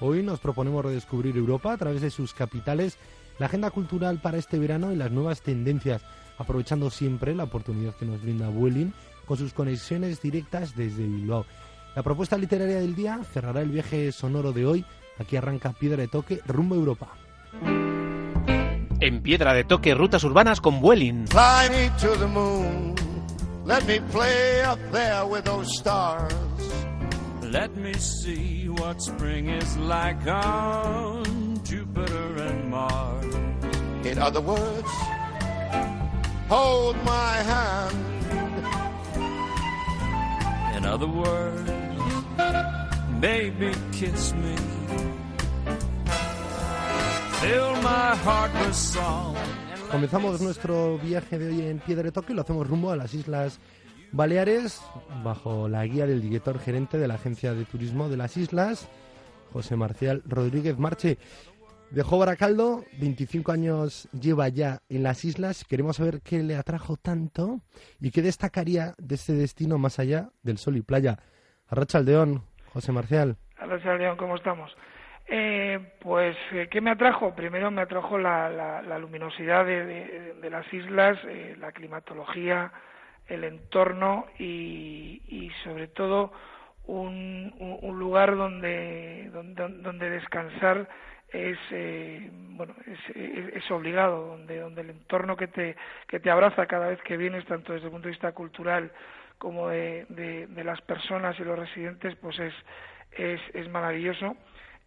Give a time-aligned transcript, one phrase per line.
[0.00, 2.98] Hoy nos proponemos redescubrir Europa a través de sus capitales,
[3.38, 6.02] la agenda cultural para este verano y las nuevas tendencias,
[6.38, 8.92] aprovechando siempre la oportunidad que nos brinda Vueling
[9.26, 11.44] con sus conexiones directas desde Bilbao.
[11.96, 14.84] La propuesta literaria del día cerrará el viaje sonoro de hoy.
[15.18, 17.08] Aquí arranca Piedra de Toque rumbo a Europa.
[19.00, 21.26] En Piedra de Toque, rutas urbanas con Vueling.
[21.26, 22.94] Fly me to the moon.
[23.66, 26.34] Let me play up there with those stars.
[27.50, 33.34] Let me see what spring is like on Jupiter and Mars.
[34.04, 34.90] In other words,
[36.48, 37.96] hold my hand.
[40.76, 41.70] In other words,
[43.18, 44.56] baby, kiss me.
[47.40, 49.36] Fill my heart with song.
[49.90, 53.14] Comenzamos nuestro viaje de hoy en Piedra de Toque y lo hacemos rumbo a las
[53.14, 53.58] Islas
[54.12, 54.82] Baleares
[55.22, 58.88] bajo la guía del director gerente de la Agencia de Turismo de las Islas,
[59.52, 61.18] José Marcial Rodríguez Marche.
[61.90, 65.64] Dejó Baracaldo, 25 años lleva ya en las islas.
[65.64, 67.60] Queremos saber qué le atrajo tanto
[67.98, 71.18] y qué destacaría de este destino más allá del sol y playa.
[71.66, 72.42] Arracha Aldeón,
[72.74, 73.36] José Marcial.
[73.62, 74.70] Hola, León, ¿cómo estamos?
[75.28, 77.34] Eh, pues, eh, ¿qué me atrajo?
[77.34, 82.70] Primero me atrajo la, la, la luminosidad de, de- de las islas, eh, la climatología,
[83.28, 86.32] el entorno y, y sobre todo
[86.86, 90.88] un, un- lugar donde, donde, donde descansar
[91.30, 95.76] es eh, bueno es, es- es obligado donde donde el entorno que te
[96.08, 98.90] que te abraza cada vez que vienes tanto desde el punto de vista cultural
[99.38, 102.54] como de, de, de las personas y los residentes pues es
[103.12, 104.36] es, es maravilloso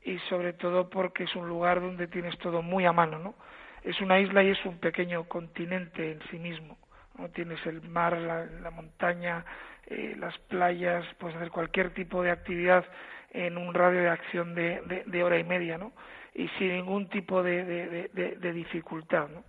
[0.03, 3.35] y sobre todo porque es un lugar donde tienes todo muy a mano no
[3.83, 6.77] es una isla y es un pequeño continente en sí mismo
[7.21, 9.45] no tienes el mar la, la montaña
[9.87, 12.83] eh, las playas puedes hacer cualquier tipo de actividad
[13.31, 15.93] en un radio de acción de, de, de hora y media no
[16.33, 17.63] y sin ningún tipo de,
[18.13, 19.43] de, dificultad no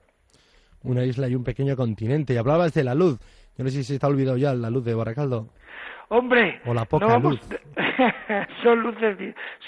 [0.83, 2.35] Una isla y un pequeño continente.
[2.35, 3.21] Y hablabas de la luz.
[3.57, 5.51] Yo no sé si se ha olvidado ya la luz de Baracaldo.
[6.09, 7.61] Hombre, O la poca no vamos- luz.
[8.65, 9.17] son luces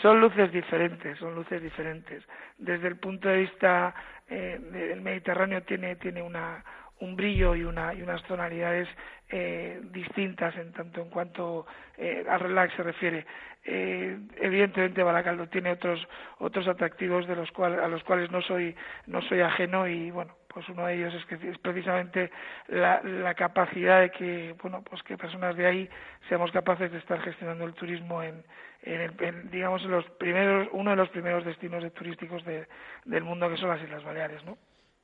[0.03, 2.25] son luces diferentes, son luces diferentes.
[2.59, 3.95] Desde el punto de vista
[4.29, 6.65] eh, del Mediterráneo tiene tiene una
[7.01, 8.89] un brillo y una y unas tonalidades
[9.31, 11.67] eh, distintas en tanto en cuanto
[11.97, 13.27] eh, al relax se refiere.
[13.67, 16.07] Eh, evidentemente Baracaldo tiene otros
[16.39, 20.37] otros atractivos de los cuales a los cuales no soy no soy ajeno y bueno
[20.49, 22.31] pues uno de ellos es que es precisamente
[22.69, 25.89] la, la capacidad de que bueno pues que personas de ahí
[26.29, 28.45] seamos capaces de estar gestionando el turismo en,
[28.83, 32.67] en, el- en, digamos en los primeros uno de los primeros destinos de turísticos de-
[33.07, 34.59] del mundo que son las Islas Baleares no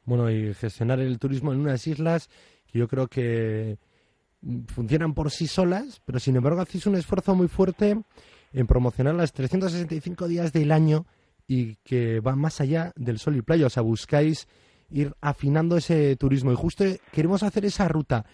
[0.05, 2.29] Bueno, y gestionar el turismo en unas islas
[2.67, 3.79] que yo creo que
[4.69, 8.01] funcionan por sí solas, pero sin embargo hacéis un esfuerzo muy fuerte
[8.53, 11.07] en promocionar las 365 días del año
[11.47, 13.67] y que va más allá del sol y playa.
[13.67, 14.49] O sea, buscáis
[14.91, 18.25] ir afinando ese turismo y justo queremos hacer esa ruta,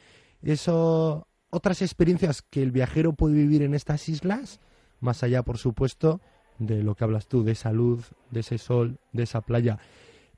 [0.43, 4.61] eso, otras experiencias que el viajero puede vivir en estas islas,
[5.01, 6.21] más allá, por supuesto,
[6.59, 9.79] de lo que hablas tú, de esa luz, de ese sol, de esa playa.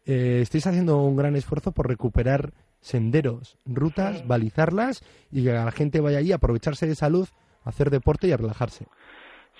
[0.08, 2.50] Eh, estáis haciendo un gran esfuerzo por recuperar
[2.80, 6.94] senderos, rutas, balizarlas y que la gente vaya allí a aprovecharse de
[7.64, 8.86] a hacer deporte y a relajarse.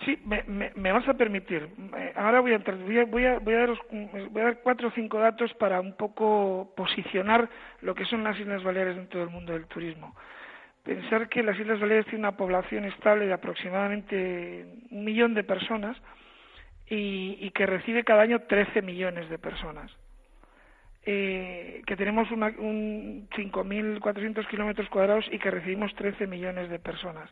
[0.06, 1.68] Sí, me, me, me vas a permitir.
[2.16, 4.88] Ahora voy a, entrar- voy a, voy a, voy a daros voy a dar cuatro
[4.88, 7.50] o cinco datos para un poco posicionar
[7.82, 10.14] lo que son las Islas Baleares dentro del mundo del turismo.
[10.84, 15.96] Pensar que las Islas Baleares tienen una población estable de aproximadamente un millón de personas
[16.88, 19.90] y, y que recibe cada año 13 millones de personas.
[21.10, 27.30] Eh, que tenemos una, un 5.400 kilómetros cuadrados y que recibimos 13 millones de personas.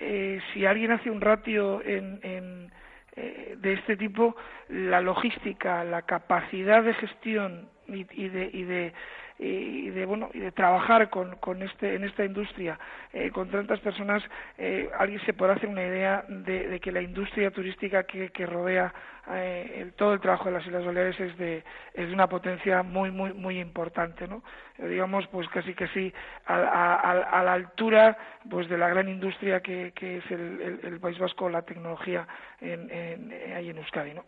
[0.00, 2.72] Eh, si alguien hace un ratio en, en,
[3.14, 4.34] eh, de este tipo,
[4.68, 8.92] la logística, la capacidad de gestión y, y de, y de
[9.38, 12.78] y de bueno y de trabajar con, con este en esta industria
[13.12, 14.22] eh, con tantas personas
[14.56, 18.46] eh, alguien se puede hacer una idea de, de que la industria turística que, que
[18.46, 18.94] rodea
[19.30, 22.82] eh, el, todo el trabajo de las Islas Baleares es de es de una potencia
[22.82, 24.42] muy muy muy importante no
[24.78, 26.12] eh, digamos pues casi que sí
[26.46, 28.16] a, a, a, la altura
[28.48, 32.26] pues de la gran industria que, que es el, el, el País Vasco la tecnología
[32.60, 34.24] en, en, ahí en Euskadi no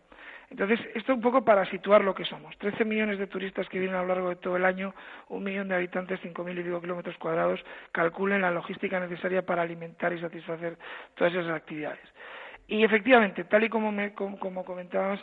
[0.49, 2.57] entonces, esto un poco para situar lo que somos.
[2.57, 4.95] 13 millones de turistas que vienen a lo largo de todo el año,
[5.27, 10.19] un millón de habitantes, 5.000 y kilómetros cuadrados, calculen la logística necesaria para alimentar y
[10.19, 10.77] satisfacer
[11.13, 12.01] todas esas actividades.
[12.67, 15.19] Y efectivamente, tal y como, me, como, como comentabas,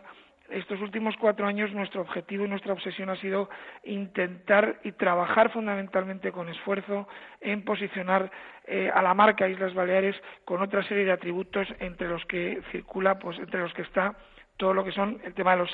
[0.49, 3.50] estos últimos cuatro años nuestro objetivo y nuestra obsesión ha sido
[3.82, 7.08] intentar y trabajar fundamentalmente con esfuerzo
[7.40, 8.31] en posicionar
[8.64, 10.14] eh, a la marca Islas Baleares
[10.44, 14.14] con otra serie de atributos entre los que circula, pues entre los que está
[14.56, 15.70] todo lo que son el tema de los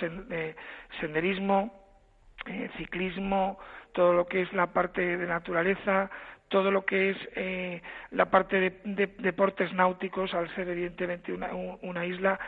[1.01, 1.73] senderismo,
[2.47, 3.59] eh, ciclismo,
[3.93, 6.11] todo lo que es la parte de naturaleza,
[6.49, 11.51] todo lo que es eh, la parte de, deportes náuticos, al ser evidentemente una,
[11.83, 12.39] una isla,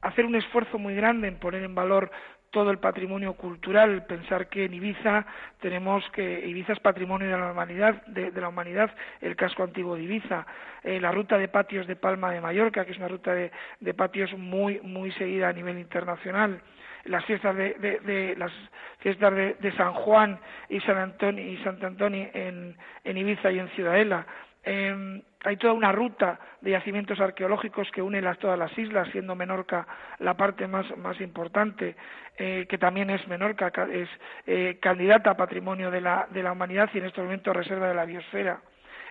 [0.00, 2.10] hacer un esfuerzo muy grande en poner en valor
[2.50, 5.26] todo el patrimonio cultural, pensar que en Ibiza
[5.60, 8.90] tenemos que Ibiza es patrimonio de la humanidad, de, la humanidad,
[9.20, 10.46] el casco antiguo de Ibiza,
[10.82, 13.50] eh, la ruta de patios de Palma de Mallorca, que es una ruta de,
[13.94, 16.60] patios muy muy seguida a nivel internacional,
[17.04, 18.52] las fiestas de, de, las
[18.98, 20.38] fiestas de, de, San Juan
[20.68, 24.26] y San Antonio y Sant Antoni en, en Ibiza y en Ciudadela,
[24.64, 29.36] eh, hay toda una ruta de yacimientos arqueológicos que une las, todas las islas, siendo
[29.36, 29.86] Menorca
[30.18, 31.94] la parte más, más importante,
[32.36, 34.08] eh, que también es Menorca, es
[34.46, 37.94] eh, candidata a patrimonio de la, de la humanidad y en estos momentos reserva de
[37.94, 38.60] la biosfera.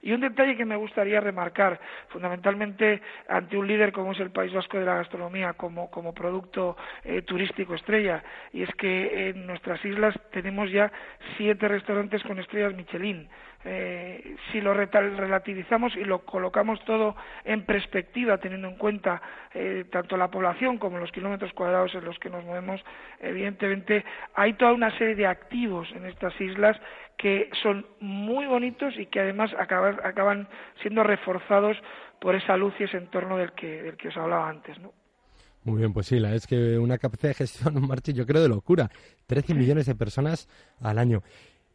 [0.01, 1.79] Y un detalle que me gustaría remarcar,
[2.09, 6.75] fundamentalmente ante un líder como es el País Vasco de la Gastronomía, como, como producto
[7.03, 8.21] eh, turístico estrella,
[8.51, 10.91] y es que en nuestras islas tenemos ya
[11.37, 13.27] siete restaurantes con estrellas Michelin.
[13.63, 14.14] Eh,
[14.51, 19.21] si lo relativizamos y lo colocamos todo en perspectiva, teniendo en cuenta
[19.53, 22.81] eh, tanto la población como los kilómetros cuadrados en los que nos movemos,
[23.19, 24.03] evidentemente
[24.33, 26.77] hay toda una serie de activos en estas islas
[27.17, 30.47] que son muy bonitos y que además acaban, acaban
[30.81, 31.77] siendo reforzados
[32.19, 34.91] por esa luz y ese entorno del que, del que os hablaba antes, ¿no?
[35.63, 38.49] Muy bien, pues sí, la es que una capacidad de gestión, Marchi, yo creo de
[38.49, 38.89] locura.
[39.25, 40.47] 13 millones de personas
[40.79, 41.23] al año.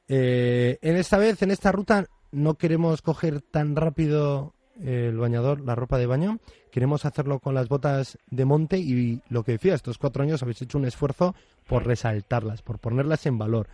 [0.09, 5.75] Eh, en esta vez, en esta ruta, no queremos coger tan rápido el bañador, la
[5.75, 6.39] ropa de baño.
[6.71, 10.63] Queremos hacerlo con las botas de monte y lo que decía, estos cuatro años habéis
[10.63, 11.35] hecho un esfuerzo
[11.67, 13.69] por resaltarlas, por ponerlas en valor,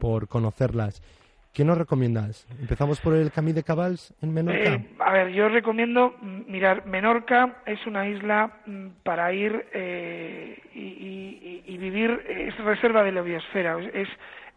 [0.00, 1.02] por conocerlas.
[1.52, 2.46] ¿Qué nos recomiendas?
[2.60, 4.74] ¿Empezamos por el Camí de Cabals en Menorca?
[4.74, 11.76] Eh, a ver, yo recomiendo mirar, Menorca es una isla mm, para ir eh, y,
[11.76, 14.08] vivir, es reserva de la biosfera, es,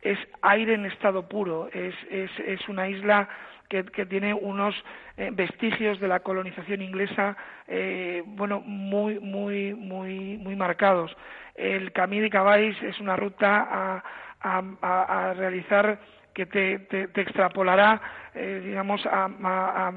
[0.01, 3.29] es aire en estado puro, es, es, es una isla
[3.69, 4.75] que, que tiene unos
[5.17, 7.35] eh, vestigios de la colonización inglesa,
[7.67, 11.15] eh, bueno, muy, muy, muy, muy marcados.
[11.55, 14.03] El Camí de Cabáis es una ruta a,
[14.41, 15.99] a, a realizar
[16.33, 18.01] que te, te, extrapolará,
[18.33, 19.91] eh, digamos, a, a,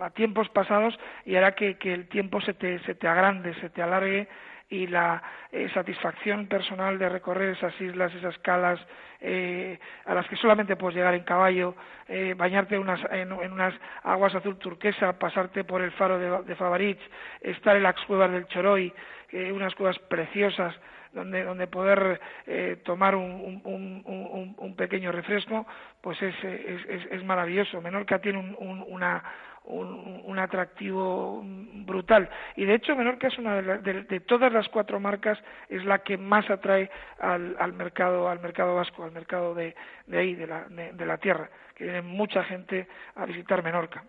[0.00, 3.82] a, tiempos pasados y hará que, el tiempo se te, se te agrande, se te
[3.82, 4.28] alargue
[4.68, 8.80] y la eh, satisfacción personal de recorrer esas islas, esas calas
[9.20, 11.74] eh, a las que solamente puedes llegar en caballo,
[12.08, 16.98] eh, bañarte unas, en, unas aguas azul turquesa, pasarte por el faro de, de
[17.42, 18.92] estar en las cuevas del Choroy,
[19.30, 20.74] eh, unas cuevas preciosas
[21.12, 25.66] donde, donde poder eh, tomar un, un, pequeño refresco,
[26.00, 27.80] pues es, es, es, es maravilloso.
[27.80, 29.24] Menorca tiene un, una,
[29.66, 31.42] un, un, atractivo
[31.86, 32.28] brutal.
[32.56, 35.98] Y de hecho, Menorca es una de, la, de, todas las cuatro marcas es la
[36.00, 39.74] que más atrae al, al mercado al mercado vasco, al mercado de,
[40.06, 44.04] de ahí, de la, de, la tierra, que viene mucha gente a visitar Menorca.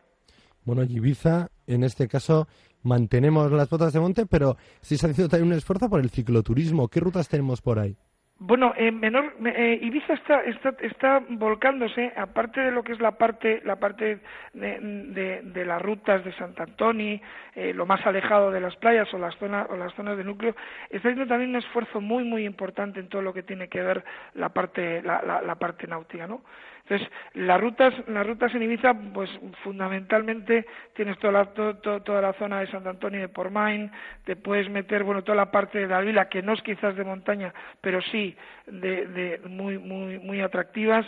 [0.63, 2.47] Bueno, Ibiza, en este caso,
[2.83, 6.09] mantenemos las botas de monte, pero sí se ha haciendo también un esfuerzo por el
[6.09, 6.87] cicloturismo.
[6.87, 7.95] ¿Qué rutas tenemos por ahí?
[8.39, 13.17] Bueno, en menor, eh, Ibiza está, está, está volcándose, aparte de lo que es la
[13.17, 14.19] parte, la parte
[14.53, 17.19] de, de, de las rutas de Sant Antoni,
[17.55, 20.55] eh, lo más alejado de las playas o las zonas o las zonas de núcleo,
[20.91, 24.03] está haciendo también un esfuerzo muy muy importante en todo lo que tiene que ver
[24.35, 26.43] la parte la, la, la parte náutica, ¿no?
[26.89, 29.29] Entonces, las rutas, las rutas en Ibiza, pues
[29.61, 33.91] fundamentalmente tienes toda la, to, to, toda la zona de Sant Antonio de Portmain,
[34.23, 37.03] te puedes meter, bueno, toda la parte de la vila, que no es quizás de
[37.03, 41.05] montaña, pero sí de, de muy muy muy atractivas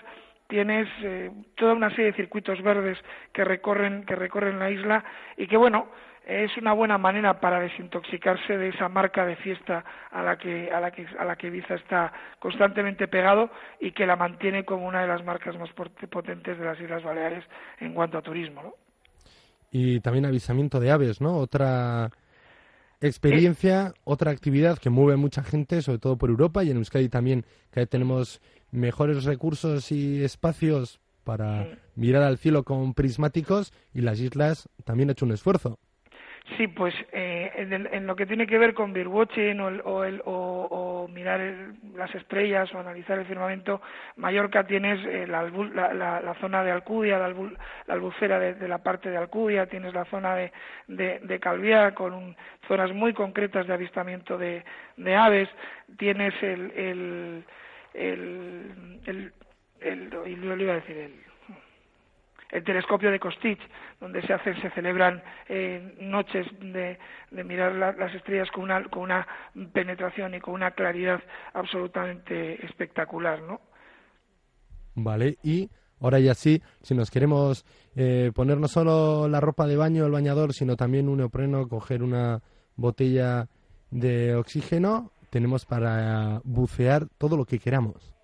[0.49, 2.97] tienes eh, toda una serie de circuitos verdes
[3.31, 5.05] que recorren que recorren la isla
[5.37, 5.87] y que bueno
[6.25, 10.79] es una buena manera para desintoxicarse de esa marca de fiesta a la que a
[10.79, 15.01] la que a la que Ibiza está constantemente pegado y que la mantiene como una
[15.01, 17.45] de las marcas más potentes de las Islas Baleares
[17.79, 18.73] en cuanto a turismo, ¿no?
[19.71, 21.37] Y también avisamiento de aves, ¿no?
[21.37, 22.09] Otra
[23.01, 27.45] experiencia, otra actividad que mueve mucha gente, sobre todo por Europa y en Euskadi también,
[27.71, 34.69] que tenemos mejores recursos y espacios para mirar al cielo con prismáticos y las islas
[34.83, 35.77] también han hecho un esfuerzo.
[36.57, 41.39] Sí, pues eh, en, lo que tiene que ver con birdwatching o, el, o, mirar
[41.95, 43.81] las estrellas o analizar el firmamento,
[44.15, 47.33] Mallorca tienes eh, la, la, zona de Alcudia, la,
[47.87, 50.51] albufera de, la parte de Alcudia, tienes la zona de,
[50.87, 52.35] de, Calviá con
[52.67, 54.63] zonas muy concretas de avistamiento de,
[55.15, 55.49] aves,
[55.97, 56.71] tienes el,
[57.93, 58.58] el,
[59.09, 59.33] el,
[59.81, 61.29] el, el, el iba a decir el
[62.51, 63.59] el telescopio de Kostich,
[63.99, 66.97] donde se hacen, se celebran eh, noches de,
[67.31, 69.27] mirar las estrellas con una, con una
[69.71, 71.21] penetración y con una claridad
[71.53, 73.61] absolutamente espectacular, ¿no?
[74.95, 75.69] Vale, y
[76.01, 80.11] ahora ya sí, si nos queremos eh, poner no solo la ropa de baño, el
[80.11, 82.41] bañador, sino también un neopreno, coger una
[82.75, 83.47] botella
[83.91, 88.18] de oxígeno, tenemos para bucear todo lo que queramos.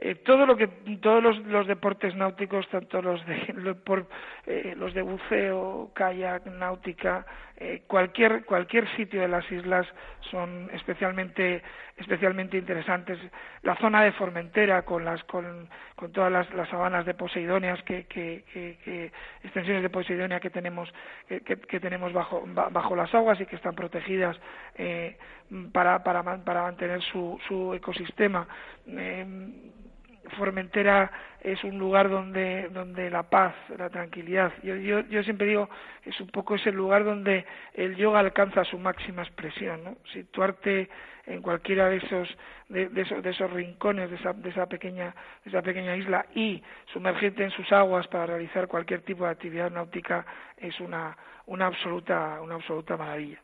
[0.00, 0.68] Eh, todo lo que
[1.02, 4.06] todos los, deportes náuticos tanto los de por,
[4.46, 7.26] eh, los de buceo kayak náutica
[7.56, 9.88] eh, cualquier cualquier sitio de las islas
[10.30, 11.62] son especialmente
[11.96, 13.18] especialmente interesantes.
[13.62, 18.44] La zona de Formentera con las con, con todas las, sabanas de Poseidonias que, que,
[18.54, 19.10] que,
[19.42, 20.94] extensiones de Poseidonia que tenemos
[21.26, 24.38] que, tenemos bajo bajo las aguas y que están protegidas
[25.72, 28.46] para para para mantener su su ecosistema
[30.30, 35.68] Formentera es un lugar donde, donde la paz, la tranquilidad, yo, yo, yo siempre digo,
[36.04, 37.44] es un poco ese lugar donde
[37.74, 39.96] el yoga alcanza su máxima expresión, ¿no?
[40.12, 40.88] Situarte
[41.26, 42.28] en cualquiera de esos,
[42.68, 46.62] de, esos, de esos rincones de esa, de esa pequeña, de esa pequeña isla y
[46.92, 51.16] sumergirte en sus aguas para realizar cualquier tipo de actividad náutica es una,
[51.46, 53.40] una absoluta, una absoluta maravilla.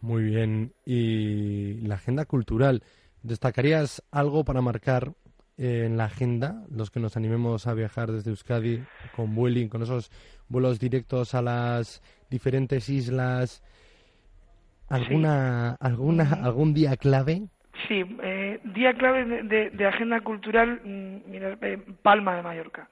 [0.00, 0.72] Muy bien.
[0.84, 2.82] Y la agenda cultural,
[3.22, 5.14] ¿destacarías algo para marcar
[5.58, 8.84] en la agenda, los que nos animemos a viajar desde Euskadi
[9.16, 10.10] con Vueling, con esos
[10.48, 12.00] vuelos directos a las
[12.30, 13.62] diferentes islas.
[14.88, 16.38] ¿Alguna, alguna.
[16.44, 17.48] ¿Algún día clave?
[17.88, 22.88] Sí, eh, día clave de, agenda cultural, mm, mira, eh, Palma de Mallorca.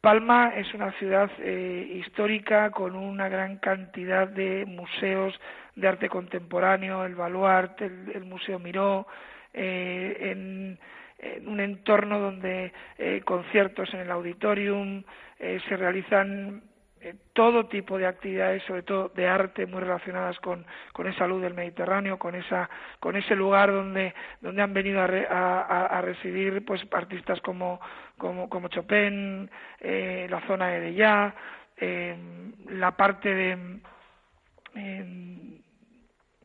[0.00, 5.38] Palma es una ciudad eh, histórica con una gran cantidad de museos
[5.76, 9.06] de arte contemporáneo, el Baluarte, el, el Museo Miró,
[9.52, 10.78] en
[11.18, 15.02] en un entorno donde eh, conciertos en el auditorium,
[15.38, 16.62] eh, se realizan
[17.00, 21.42] eh, todo tipo de actividades, sobre todo de arte, muy relacionadas con, con esa luz
[21.42, 22.68] del Mediterráneo, con esa,
[23.00, 27.80] con ese lugar donde, donde han venido a, a, a residir pues artistas como,
[28.16, 31.34] como, como Chopin, la zona de Dellá,
[32.68, 33.78] la parte de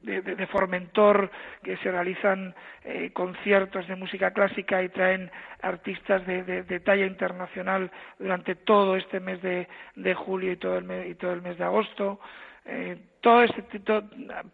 [0.04, 1.32] de, Formentor,
[1.64, 5.32] que se realizan eh, conciertos de música clásica y traen
[5.62, 11.16] artistas de, talla internacional durante todo este mes de, julio y todo el mes, y
[11.16, 12.20] todo el mes de agosto.
[12.66, 13.64] Eh, todo este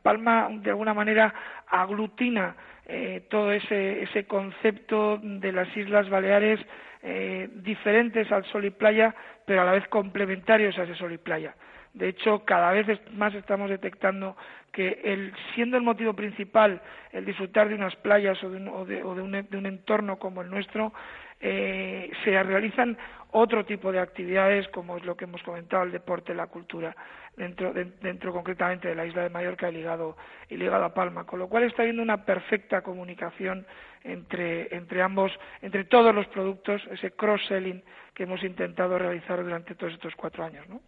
[0.01, 1.33] Palma de alguna manera
[1.67, 2.55] aglutina
[2.87, 6.59] eh, todo ese, ese concepto de las Islas Baleares
[7.63, 9.15] diferentes al sol y playa,
[9.45, 11.55] pero a la vez complementarios a ese sol y playa.
[11.93, 14.37] De hecho, cada vez más estamos detectando
[14.71, 18.85] que el, siendo el motivo principal el disfrutar de unas playas o de un, o
[18.85, 20.93] de, un, entorno como el nuestro,
[21.39, 22.97] eh, se realizan
[23.31, 26.95] otro tipo de actividades como es lo que hemos comentado, el deporte, la cultura,
[27.37, 30.17] dentro, dentro concretamente de la isla de Mallorca y ligado,
[30.49, 33.65] y ligado a Palma, con lo cual está habiendo una perfecta comunicación
[34.03, 37.83] entre, entre ambos, entre todos los productos, ese cross-selling
[38.13, 40.67] que hemos intentado realizar durante todos estos cuatro años.
[40.67, 40.81] ¿no?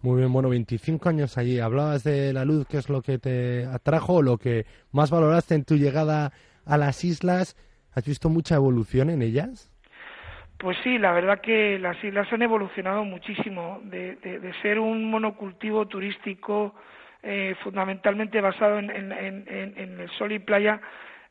[0.00, 1.58] Muy bien, bueno, 25 años allí.
[1.58, 5.64] Hablabas de la luz, ¿qué es lo que te atrajo lo que más valoraste en
[5.64, 6.32] tu llegada
[6.64, 7.56] a las islas?
[7.92, 9.72] ¿Has visto mucha evolución en ellas?
[10.56, 13.80] Pues sí, la verdad que las islas han evolucionado muchísimo.
[13.84, 16.76] De, ser un monocultivo turístico
[17.24, 20.80] eh, fundamentalmente basado en, el sol y playa,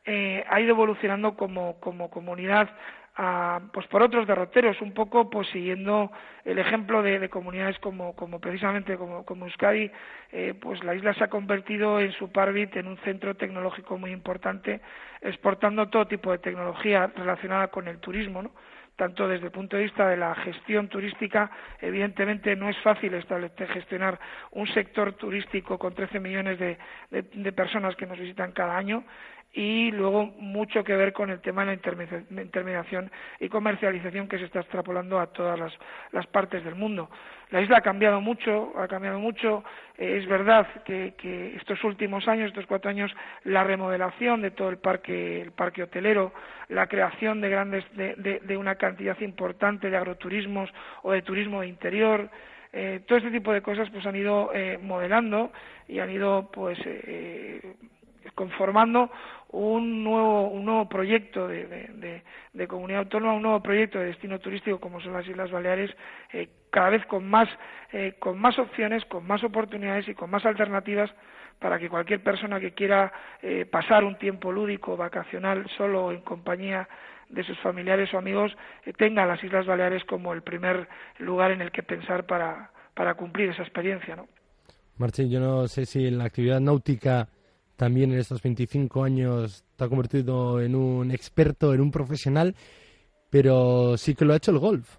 [0.05, 2.69] eh, ha ido evolucionando como, como comunidad
[3.73, 6.11] pues por otros derroteros, un poco pues siguiendo
[6.45, 9.91] el ejemplo de, comunidades como, como precisamente como, Euskadi,
[10.31, 14.11] eh, pues la isla se ha convertido en su Parvit en un centro tecnológico muy
[14.11, 14.81] importante,
[15.21, 18.51] exportando todo tipo de tecnología relacionada con el turismo, ¿no?
[18.97, 23.67] tanto desde el punto de vista de la gestión turística, evidentemente no es fácil establecer,
[23.67, 24.19] gestionar
[24.51, 29.03] un sector turístico con 13 millones de, personas que nos visitan cada año
[29.57, 31.79] y luego mucho que ver con el tema de
[32.29, 33.09] la intermediación
[33.39, 35.75] y comercialización que se está extrapolando a todas
[36.11, 37.09] las, partes del mundo.
[37.49, 39.63] La isla ha cambiado mucho, ha cambiado mucho.
[39.97, 43.11] Eh, es verdad que, estos últimos años, estos cuatro años,
[43.45, 46.33] la remodelación de todo el parque, el parque hotelero,
[46.69, 50.69] la creación de grandes, de, una cantidad importante de agroturismos
[51.01, 52.29] o de turismo de interior,
[52.73, 55.51] eh, todo este tipo de cosas pues han ido eh, modelando
[55.87, 56.77] y han ido pues
[58.33, 59.11] conformando
[59.49, 64.79] un nuevo, un nuevo proyecto de, de, comunidad autónoma, un nuevo proyecto de destino turístico
[64.79, 65.91] como son las Islas Baleares,
[66.33, 67.47] eh, cada vez con más,
[67.93, 71.09] eh, con más opciones, con más oportunidades y con más alternativas
[71.59, 76.21] para que cualquier persona que quiera eh, pasar un tiempo lúdico, vacacional, solo o en
[76.21, 76.87] compañía
[77.29, 78.55] de sus familiares o amigos,
[78.97, 80.87] tenga las Islas Baleares como el primer
[81.19, 84.15] lugar en el que pensar para, para cumplir esa experiencia.
[84.15, 84.27] ¿no?
[84.97, 87.27] Martín, yo no sé si en la actividad náutica
[87.77, 92.55] también en estos 25 años te ha convertido en un experto, en un profesional,
[93.29, 94.97] pero sí que lo ha hecho el golf.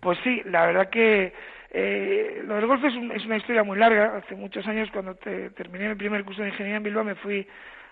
[0.00, 1.32] Pues sí, la verdad que
[1.70, 4.18] eh, lo del golf es, una historia muy larga.
[4.18, 7.46] Hace muchos años, cuando terminé mi primer curso de ingeniería en Bilbao, me fui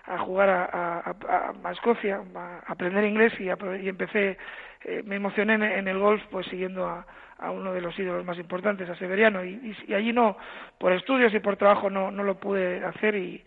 [0.05, 1.15] a jugar a,
[1.63, 4.37] a, Escocia, a aprender inglés y, y empecé,
[4.83, 7.05] eh, me emocioné en, el golf, pues siguiendo a,
[7.39, 10.37] a uno de los ídolos más importantes, a Severiano, y, allí no,
[10.77, 13.43] por estudios y por trabajo no, lo pude hacer y,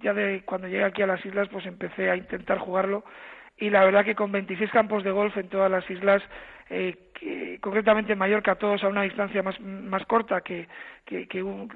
[0.00, 3.04] ya de cuando llegué aquí a las islas pues empecé a intentar jugarlo.
[3.56, 6.22] Y la verdad que con 26 campos de golf en todas las islas,
[6.70, 6.96] eh,
[7.60, 10.66] concretamente en Mallorca, todos a una distancia más, más corta que,
[11.04, 11.26] que,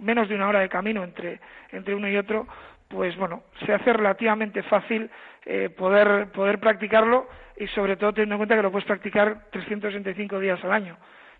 [0.00, 1.40] menos de una hora de camino entre,
[1.70, 2.48] entre uno y otro,
[2.88, 5.10] pues bueno, se hace relativamente fácil
[5.44, 10.38] eh, poder, poder practicarlo y sobre todo teniendo en cuenta que lo puedes practicar 365
[10.38, 10.96] días al año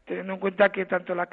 [0.09, 1.27] teniendo en cuenta que tanto la,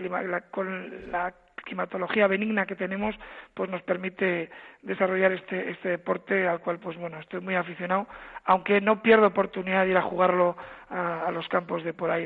[0.52, 3.16] con la climatología benigna que tenemos
[3.54, 4.50] pues nos permite
[4.84, 8.06] desarrollar este este deporte al cual pues bueno estoy muy aficionado
[8.44, 10.56] aunque no pierdo oportunidad de ir a jugarlo
[10.90, 12.26] a, los campos de por ahí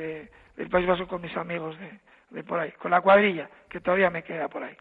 [0.57, 1.99] del País Vasco con mis amigos de,
[2.31, 4.75] de por ahí con la cuadrilla que todavía me queda por ahí.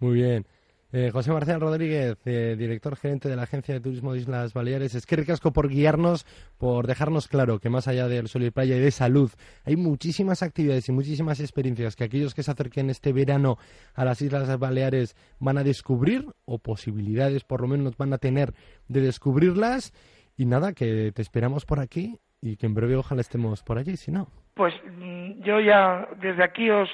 [0.00, 0.44] Muy bien
[0.92, 4.94] eh, José Marcial Rodríguez, eh, director gerente de la Agencia de Turismo de Islas Baleares.
[4.94, 6.26] Es que ricasco por guiarnos,
[6.58, 9.30] por dejarnos claro que más allá del sol y playa y de salud,
[9.64, 13.56] hay muchísimas actividades y muchísimas experiencias que aquellos que se acerquen este verano
[13.94, 18.52] a las Islas Baleares van a descubrir, o posibilidades por lo menos van a tener
[18.88, 19.92] de descubrirlas.
[20.36, 23.96] Y nada, que te esperamos por aquí y que en breve ojalá estemos por allí,
[23.96, 24.28] si no.
[24.54, 26.88] Pues mm, yo ya desde aquí os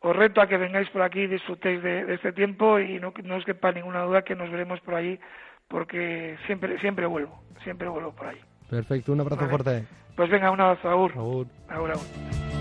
[0.00, 3.36] os reto a que vengáis por aquí y disfrutéis de, este tiempo y no, no
[3.36, 5.18] os quepa ninguna duda que nos veremos por allí
[5.68, 8.40] porque siempre siempre vuelvo, siempre vuelvo por allí.
[8.70, 9.86] Perfecto, un abrazo fuerte.
[10.16, 11.12] Pues venga, un abrazo, Agur.
[11.12, 11.46] Agur.
[11.68, 12.57] Agur, agur.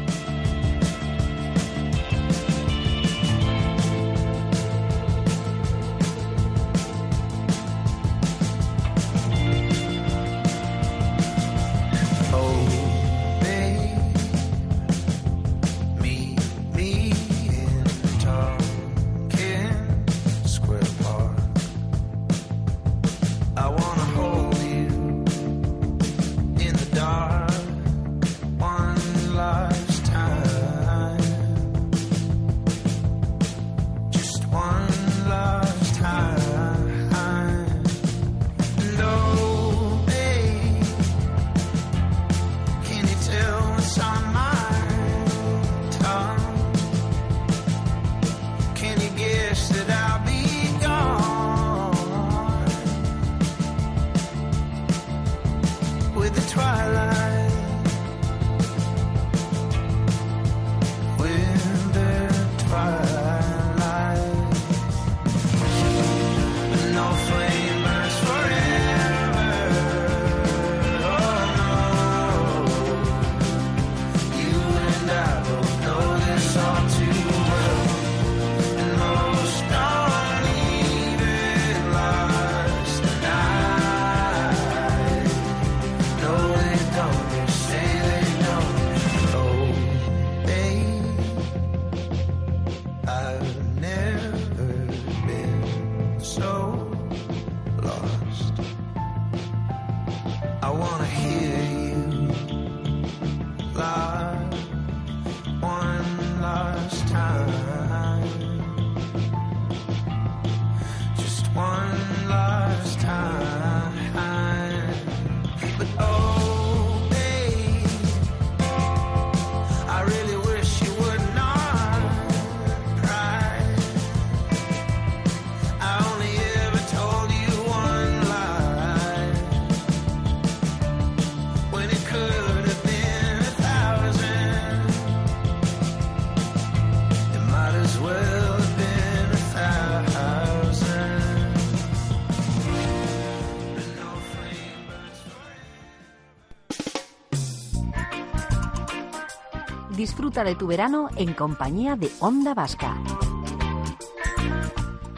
[150.37, 152.95] Disfruta de tu verano en compañía de Onda Vasca.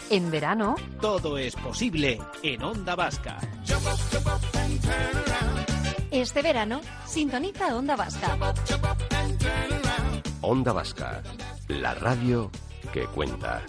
[0.09, 3.37] En verano, Todo es posible en Onda Vasca.
[6.09, 8.37] Este verano, sintoniza Onda Vasca.
[10.39, 11.21] Onda Vasca,
[11.67, 12.49] la radio
[12.93, 13.61] que cuenta.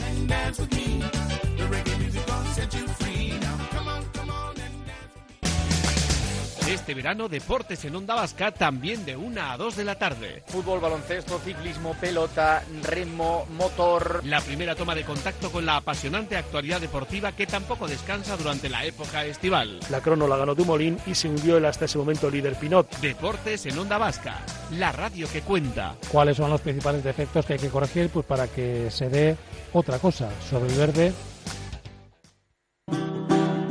[6.70, 10.44] Este verano, deportes en Onda Vasca también de 1 a 2 de la tarde.
[10.46, 14.22] Fútbol, baloncesto, ciclismo, pelota, remo, motor.
[14.24, 18.84] La primera toma de contacto con la apasionante actualidad deportiva que tampoco descansa durante la
[18.84, 19.80] época estival.
[19.90, 22.88] La crono la ganó Dumolín y se hundió el hasta ese momento líder Pinot.
[23.00, 24.38] Deportes en Onda Vasca,
[24.70, 25.96] la radio que cuenta.
[26.12, 29.36] ¿Cuáles son los principales defectos que hay que corregir pues para que se dé
[29.72, 31.12] otra cosa sobre el verde?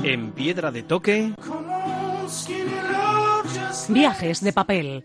[0.04, 1.34] En Piedra de Toque,
[3.90, 5.04] viajes de papel.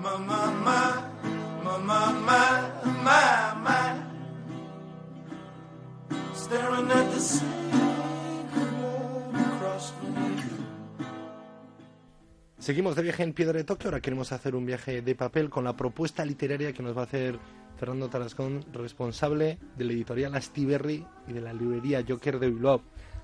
[12.59, 15.65] Seguimos de viaje en Piedra de Toque, ahora queremos hacer un viaje de papel con
[15.65, 17.39] la propuesta literaria que nos va a hacer
[17.79, 22.83] Fernando Tarascón, responsable de la editorial Astiberri y de la librería Joker de Bilbao.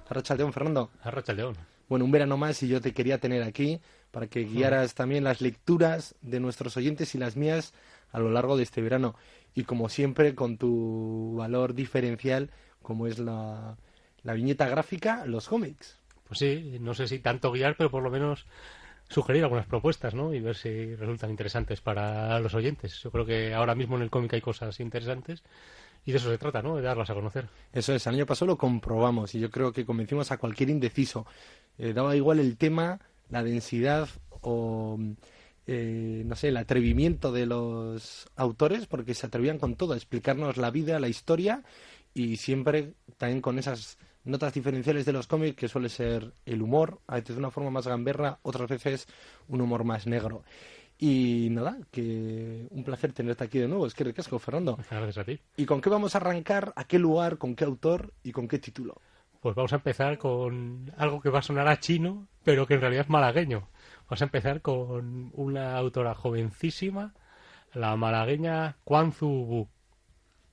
[0.08, 0.90] Arrachaldeón, Fernando.
[1.02, 1.56] Arrachaldeón.
[1.88, 5.40] Bueno, un verano más y yo te quería tener aquí para que guiaras también las
[5.40, 7.72] lecturas de nuestros oyentes y las mías
[8.12, 9.14] a lo largo de este verano.
[9.54, 12.50] Y como siempre, con tu valor diferencial,
[12.82, 13.76] como es la,
[14.22, 15.98] la viñeta gráfica, los cómics.
[16.26, 18.46] Pues sí, no sé si tanto guiar, pero por lo menos
[19.08, 20.32] sugerir algunas propuestas, ¿no?
[20.32, 23.02] Y ver si resultan interesantes para los oyentes.
[23.02, 25.42] Yo creo que ahora mismo en el cómic hay cosas interesantes
[26.06, 26.76] y de eso se trata, ¿no?
[26.76, 27.48] De darlas a conocer.
[27.72, 31.26] Eso es, el año pasado lo comprobamos y yo creo que convencimos a cualquier indeciso.
[31.78, 34.08] Eh, daba igual el tema, la densidad
[34.42, 34.98] o,
[35.66, 40.56] eh, no sé, el atrevimiento de los autores porque se atrevían con todo, a explicarnos
[40.56, 41.62] la vida, la historia
[42.14, 47.00] y siempre también con esas notas diferenciales de los cómics que suele ser el humor,
[47.06, 49.06] a veces de una forma más gamberra, otras veces
[49.48, 50.42] un humor más negro.
[51.02, 53.86] Y nada, que un placer tenerte aquí de nuevo.
[53.86, 54.76] Es que ricasco, Fernando.
[54.90, 55.40] Gracias a ti.
[55.56, 56.74] ¿Y con qué vamos a arrancar?
[56.76, 57.38] ¿A qué lugar?
[57.38, 58.12] ¿Con qué autor?
[58.22, 59.00] ¿Y con qué título?
[59.40, 62.80] Pues vamos a empezar con algo que va a sonar a chino, pero que en
[62.80, 63.68] realidad es malagueño.
[64.08, 67.14] Vamos a empezar con una autora jovencísima,
[67.74, 69.68] la malagueña Quan Zu Bu.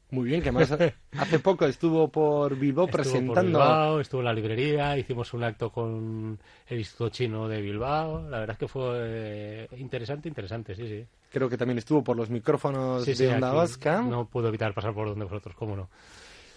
[0.10, 0.72] Muy bien, que además
[1.18, 3.34] hace poco estuvo por Bilbao Estuvo presentando.
[3.34, 8.22] por Bilbao, estuvo en la librería, hicimos un acto con el Instituto Chino de Bilbao.
[8.30, 11.06] La verdad es que fue eh, interesante, interesante, sí, sí.
[11.30, 14.02] Creo que también estuvo por los micrófonos Sí, sí, de Onda Vasca.
[14.02, 15.90] No puedo evitar pasar por donde vosotros, cómo no.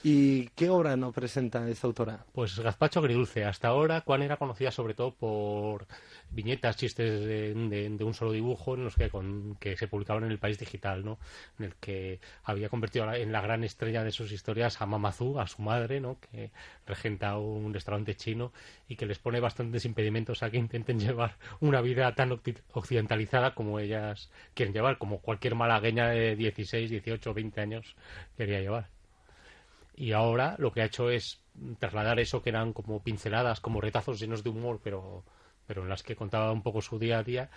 [0.03, 2.25] ¿Y qué obra nos presenta esta autora?
[2.33, 3.45] Pues Gazpacho Agridulce.
[3.45, 5.87] Hasta ahora, Juan era conocida sobre todo por
[6.31, 10.39] viñetas, chistes de, un solo dibujo en los que, con- que se publicaban en el
[10.39, 11.19] país digital, ¿no?
[11.59, 15.47] En el que había convertido en la gran estrella de sus historias a Mamazú, a
[15.47, 16.19] su madre, ¿no?
[16.19, 16.51] Que
[16.87, 18.53] regenta un restaurante chino
[18.89, 22.33] y que les pone bastantes impedimentos a que intenten llevar una vida tan
[22.73, 27.97] occidentalizada como ellas quieren llevar, como cualquier malagueña de 16, 18, 20 años
[28.39, 29.00] quería llevar.
[30.01, 31.43] Y ahora lo que ha hecho es
[31.79, 35.25] trasladar eso que eran como pinceladas, como retazos llenos de humor, pero,
[35.67, 37.51] pero en las que contaba un poco su día a día,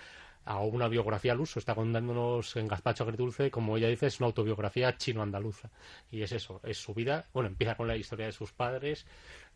[0.43, 1.58] a una biografía al uso.
[1.58, 5.71] Está contándonos en Gazpacho Agridulce, como ella dice, es una autobiografía chino-andaluza.
[6.12, 7.29] Y es eso, es su vida.
[7.34, 9.06] Bueno, empieza con la historia de sus padres.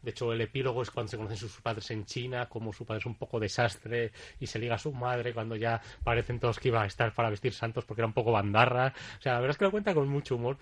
[0.01, 2.99] De hecho, el epílogo es cuando se conocen sus padres en China, como su padre
[2.99, 6.69] es un poco desastre y se liga a su madre cuando ya parecen todos que
[6.69, 8.93] iba a estar para vestir santos porque era un poco bandarra.
[9.17, 10.57] O sea, la verdad es que lo cuenta con mucho humor,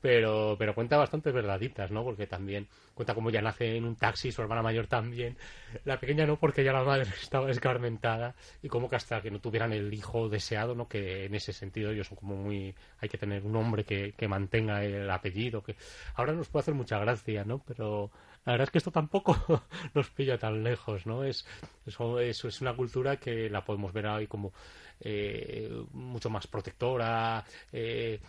[0.00, 2.04] pero, pero cuenta bastantes verdaditas, ¿no?
[2.04, 5.36] Porque también cuenta cómo ya nace en un taxi, su hermana mayor también.
[5.84, 9.40] La pequeña no, porque ya la madre estaba escarmentada y como que hasta que no
[9.40, 10.86] tuvieran el hijo deseado, ¿no?
[10.88, 12.74] Que en ese sentido ellos son como muy...
[13.00, 15.74] Hay que tener un hombre que, que mantenga el apellido, que
[16.14, 17.58] ahora nos puede hacer mucha gracia, ¿no?
[17.66, 18.10] Pero
[18.46, 19.36] la verdad es que esto tampoco
[19.94, 21.24] nos pilla tan lejos, ¿no?
[21.24, 21.44] Es,
[21.84, 24.52] eso, es una cultura que la podemos ver ahí como
[25.00, 28.20] eh, mucho más protectora, eh,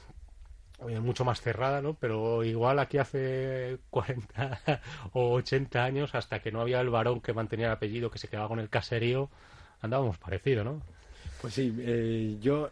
[1.02, 1.94] mucho más cerrada, ¿no?
[1.94, 4.62] Pero igual aquí hace 40
[5.14, 8.28] o 80 años, hasta que no había el varón que mantenía el apellido, que se
[8.28, 9.30] quedaba con el caserío,
[9.82, 10.82] andábamos parecido, ¿no?
[11.42, 12.72] Pues sí, eh, yo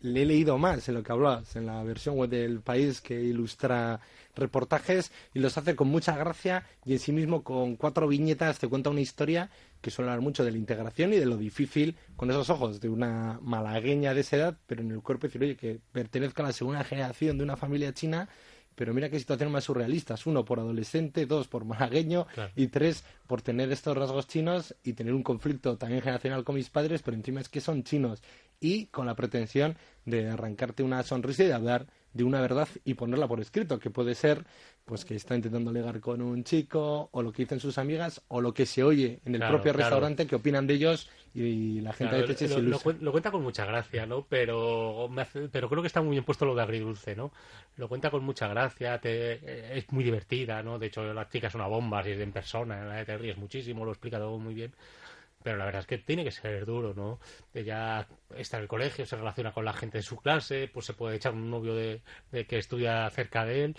[0.00, 3.20] le he leído más en lo que hablabas, en la versión web del país que
[3.20, 4.00] ilustra
[4.36, 8.68] reportajes y los hace con mucha gracia y en sí mismo con cuatro viñetas te
[8.68, 12.30] cuenta una historia que suele hablar mucho de la integración y de lo difícil con
[12.30, 15.80] esos ojos de una malagueña de esa edad, pero en el cuerpo decir, oye, que
[15.92, 18.28] pertenezca a la segunda generación de una familia china
[18.78, 20.24] pero mira qué situaciones más surrealistas.
[20.24, 25.14] Uno, por adolescente, dos, por malagueño y tres, por tener estos rasgos chinos y tener
[25.14, 28.22] un conflicto también generacional con mis padres, pero encima es que son chinos
[28.60, 32.94] y con la pretensión de arrancarte una sonrisa y de hablar de una verdad y
[32.94, 34.44] ponerla por escrito, que puede ser
[34.84, 38.40] pues que está intentando ligar con un chico, o lo que dicen sus amigas, o
[38.40, 39.78] lo que se oye en el Claro, propio claro.
[39.84, 43.30] restaurante que opinan de ellos y la gente Claro, a veces se lo, lo cuenta
[43.30, 44.24] con mucha gracia, ¿no?
[44.28, 47.32] Pero, me hace- pero creo que está muy bien puesto lo de agridulce, ¿no?
[47.76, 50.78] Lo cuenta con mucha gracia, te- eh, es muy divertida, ¿no?
[50.78, 53.90] De hecho, la chica es una bomba, si es en persona, te ríes muchísimo, lo
[53.92, 54.72] explica todo muy bien.
[55.42, 57.20] Pero la verdad es que tiene que ser duro, ¿no?
[57.54, 60.94] Ella está en el colegio, se relaciona con la gente de su clase, pues se
[60.94, 63.76] puede echar un novio de, de que estudia cerca de él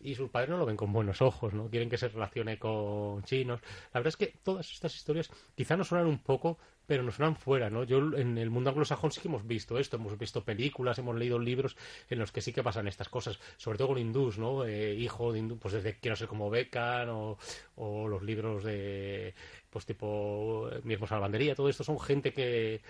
[0.00, 1.68] y sus padres no lo ven con buenos ojos, ¿no?
[1.68, 3.60] Quieren que se relacione con chinos.
[3.92, 7.36] La verdad es que todas estas historias quizá nos suenan un poco, pero nos suenan
[7.36, 7.84] fuera, ¿no?
[7.84, 11.38] Yo en el mundo anglosajón sí que hemos visto esto, hemos visto películas, hemos leído
[11.38, 11.76] libros
[12.08, 14.64] en los que sí que pasan estas cosas, sobre todo con hindús, ¿no?
[14.64, 17.38] Eh, hijo de hindú, pues desde Quiero ser como Beckham o,
[17.76, 19.34] o los libros de,
[19.70, 22.82] pues tipo eh, Mi hermosa lavandería, todo esto son gente que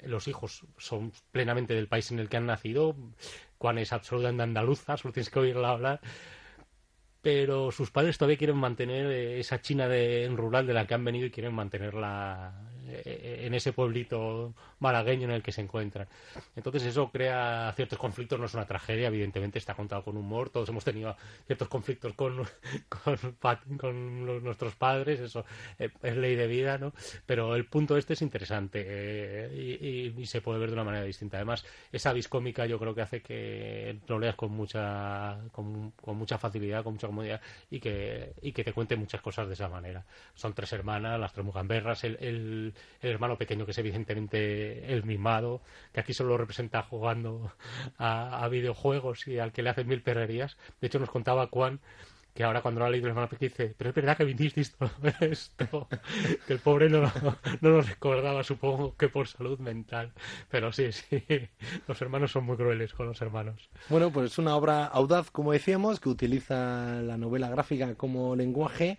[0.00, 2.94] los hijos son plenamente del país en el que han nacido,
[3.58, 6.00] Juan es absolutamente andaluza, solo tienes que oírla hablar,
[7.22, 11.04] pero sus padres todavía quieren mantener eh, esa China de, rural de la que han
[11.04, 16.06] venido y quieren mantenerla eh, en ese pueblito malagueño en el que se encuentran.
[16.54, 20.68] Entonces eso crea ciertos conflictos, no es una tragedia, evidentemente está contado con humor, todos
[20.68, 22.36] hemos tenido ciertos conflictos con,
[22.88, 25.44] con, con los- nuestros padres, eso
[25.78, 26.92] eh, es ley de vida, ¿no?
[27.26, 30.84] Pero el punto este es interesante eh, y, y- y se puede ver de una
[30.84, 31.36] manera distinta.
[31.36, 36.16] Además, esa vis cómica yo creo que hace que lo leas con mucha, con, con
[36.16, 39.68] mucha facilidad, con mucha comodidad y que, y que te cuente muchas cosas de esa
[39.68, 40.04] manera.
[40.34, 45.04] Son tres hermanas, las tres mugamberras, el, el, el hermano pequeño que es evidentemente el
[45.04, 47.52] mimado, que aquí solo lo representa jugando
[47.98, 50.56] a, a videojuegos y al que le hacen mil perrerías.
[50.80, 51.80] De hecho, nos contaba Juan
[52.36, 54.90] que ahora cuando lo ha leído el hermano dice, pero es verdad que vinisteis todo
[55.20, 55.88] esto,
[56.46, 57.10] que el pobre no,
[57.62, 60.12] no lo recordaba, supongo que por salud mental,
[60.50, 61.24] pero sí, sí,
[61.88, 63.70] los hermanos son muy crueles con los hermanos.
[63.88, 68.98] Bueno, pues es una obra audaz, como decíamos, que utiliza la novela gráfica como lenguaje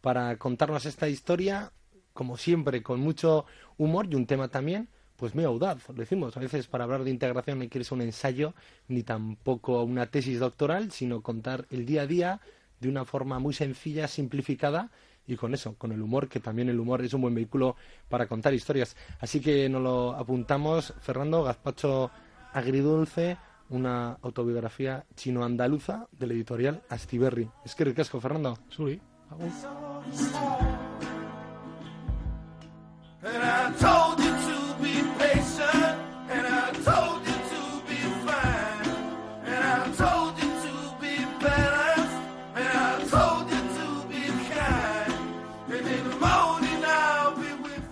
[0.00, 1.72] para contarnos esta historia,
[2.18, 5.88] como siempre, con mucho humor y un tema también, pues muy audaz.
[5.88, 8.54] Lo decimos, a veces para hablar de integración no hay un ensayo
[8.88, 12.40] ni tampoco una tesis doctoral, sino contar el día a día
[12.80, 14.90] de una forma muy sencilla, simplificada
[15.28, 17.76] y con eso, con el humor, que también el humor es un buen vehículo
[18.08, 18.96] para contar historias.
[19.20, 22.10] Así que nos lo apuntamos, Fernando, Gazpacho
[22.52, 23.36] Agridulce,
[23.68, 27.48] una autobiografía chino-andaluza de la editorial Astiberri.
[27.64, 28.58] Es que ricasco, Fernando.
[28.70, 29.00] Sí.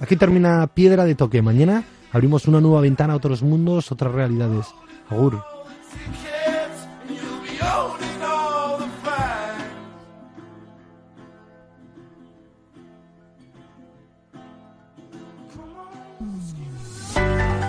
[0.01, 1.43] Aquí termina Piedra de Toque.
[1.43, 4.67] Mañana abrimos una nueva ventana a otros mundos, otras realidades.
[5.11, 5.43] Agur.